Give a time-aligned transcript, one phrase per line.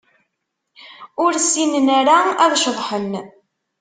[1.23, 3.11] Ur ssinen ara ad ceḍḥen.